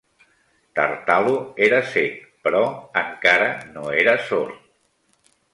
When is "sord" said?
4.31-4.61